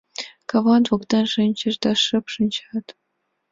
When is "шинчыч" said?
1.33-1.75